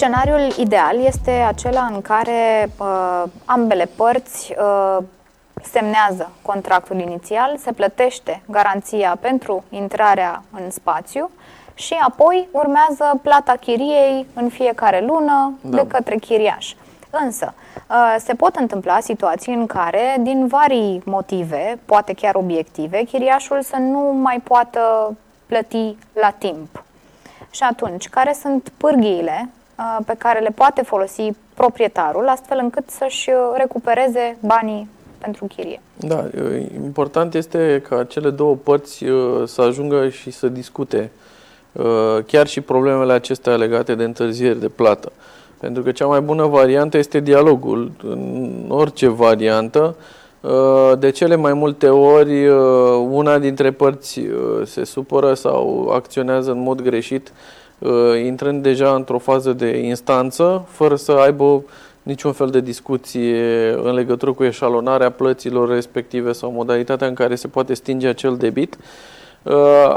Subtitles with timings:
[0.00, 5.04] Scenariul ideal este acela în care uh, ambele părți uh,
[5.62, 11.30] semnează contractul inițial, se plătește garanția pentru intrarea în spațiu
[11.74, 15.76] și apoi urmează plata chiriei în fiecare lună da.
[15.76, 16.74] de către chiriaș.
[17.10, 17.54] Însă,
[17.90, 23.76] uh, se pot întâmpla situații în care, din vari motive, poate chiar obiective, chiriașul să
[23.76, 26.84] nu mai poată plăti la timp.
[27.50, 29.58] Și atunci, care sunt pârghiile uh,
[30.06, 34.88] pe care le poate folosi proprietarul, astfel încât să-și recupereze banii
[35.18, 35.80] pentru chirie?
[35.96, 36.24] Da,
[36.84, 41.10] important este ca cele două părți uh, să ajungă și să discute
[42.26, 45.12] chiar și problemele acestea legate de întârzieri de plată.
[45.60, 47.90] Pentru că cea mai bună variantă este dialogul.
[48.02, 49.96] În orice variantă,
[50.40, 52.56] uh, de cele mai multe ori, uh,
[53.10, 57.32] una dintre părți uh, se supără sau acționează în mod greșit,
[58.24, 61.62] intrând deja într-o fază de instanță, fără să aibă
[62.02, 67.48] niciun fel de discuție în legătură cu eșalonarea plăților respective sau modalitatea în care se
[67.48, 68.76] poate stinge acel debit.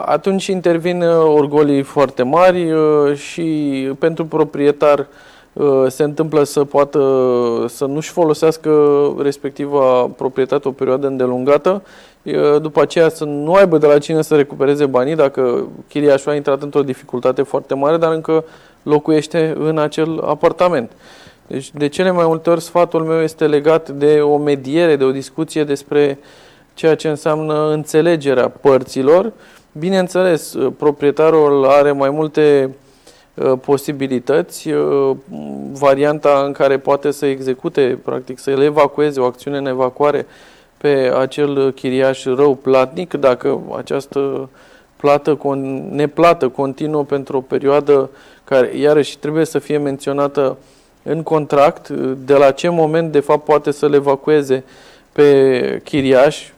[0.05, 2.73] Atunci intervin orgolii foarte mari
[3.15, 5.05] și pentru proprietar Uh,
[5.87, 6.99] se întâmplă să poată
[7.67, 8.71] să nu-și folosească
[9.19, 11.81] respectiva proprietate o perioadă îndelungată,
[12.23, 16.35] uh, după aceea să nu aibă de la cine să recupereze banii dacă chiriașul a
[16.35, 18.43] intrat într-o dificultate foarte mare, dar încă
[18.83, 20.91] locuiește în acel apartament.
[21.47, 25.11] Deci, de cele mai multe ori, sfatul meu este legat de o mediere, de o
[25.11, 26.19] discuție despre
[26.73, 29.31] ceea ce înseamnă înțelegerea părților.
[29.71, 32.92] Bineînțeles, proprietarul are mai multe Uh,
[33.61, 35.15] posibilități, uh,
[35.71, 40.25] varianta în care poate să execute, practic să le evacueze o acțiune în evacuare
[40.77, 44.49] pe acel chiriaș rău platnic, dacă această
[44.95, 45.37] plată,
[45.89, 48.09] neplată continuă pentru o perioadă
[48.43, 50.57] care, iarăși, trebuie să fie menționată
[51.03, 51.89] în contract,
[52.25, 54.63] de la ce moment, de fapt, poate să le evacueze
[55.11, 56.49] pe chiriaș,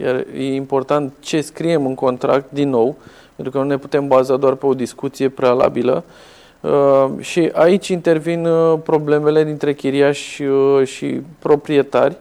[0.00, 2.96] iar e important ce scriem în contract, din nou,
[3.36, 6.04] pentru că nu ne putem baza doar pe o discuție prealabilă.
[6.60, 12.16] Uh, și aici intervin uh, problemele dintre chiriași uh, și proprietari,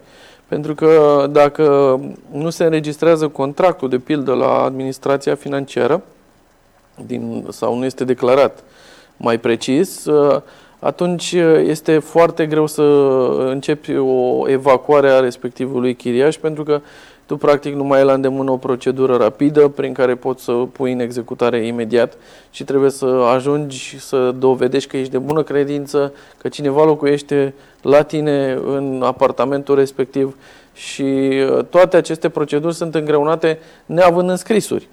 [0.47, 1.99] pentru că dacă
[2.31, 6.01] nu se înregistrează contractul, de pildă, la administrația financiară,
[7.05, 8.63] din, sau nu este declarat
[9.17, 10.07] mai precis,
[10.81, 11.31] atunci
[11.65, 12.81] este foarte greu să
[13.37, 16.81] începi o evacuare a respectivului chiriaș, pentru că
[17.25, 20.91] tu practic nu mai ai la îndemână o procedură rapidă prin care poți să pui
[20.91, 22.17] în executare imediat
[22.49, 28.01] și trebuie să ajungi să dovedești că ești de bună credință, că cineva locuiește la
[28.01, 30.35] tine în apartamentul respectiv
[30.73, 34.87] și uh, toate aceste proceduri sunt îngreunate neavând înscrisuri.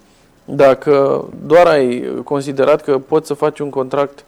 [0.45, 4.25] Dacă doar ai considerat că poți să faci un contract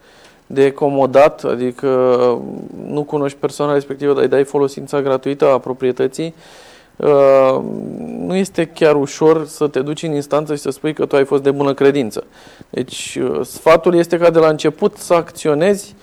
[0.53, 1.88] de comodat, adică
[2.87, 6.34] nu cunoști persoana respectivă, dar îi dai folosința gratuită a proprietății,
[7.00, 7.61] Uh,
[8.19, 11.25] nu este chiar ușor să te duci în instanță și să spui că tu ai
[11.25, 12.25] fost de bună credință.
[12.71, 15.94] Deci, uh, sfatul este ca de la început să acționezi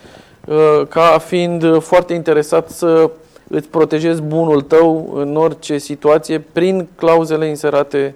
[0.46, 3.10] uh, ca fiind foarte interesat să
[3.48, 8.16] îți protejezi bunul tău în orice situație prin clauzele inserate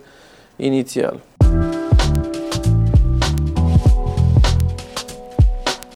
[0.55, 1.19] inițial.